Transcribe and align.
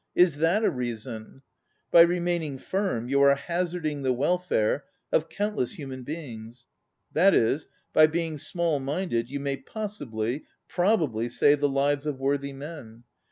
Is 0.15 0.37
that 0.37 0.63
a 0.63 0.71
reason? 0.71 1.43
By 1.91 2.01
remaining 2.01 2.57
firm 2.57 3.07
you 3.07 3.21
are 3.21 3.35
hazarding 3.35 4.01
the 4.01 4.11
welfare 4.11 4.85
of 5.11 5.29
countless 5.29 5.73
human 5.73 6.01
beings; 6.01 6.65
that 7.13 7.35
is, 7.35 7.67
by 7.93 8.07
being 8.07 8.39
small 8.39 8.79
minded, 8.79 9.29
you 9.29 9.39
may, 9.39 9.57
possibly, 9.57 10.45
prpbably, 10.67 11.31
save 11.31 11.59
the 11.59 11.69
lives 11.69 12.07
of 12.07 12.19
worthy 12.19 12.51
men. 12.51 13.03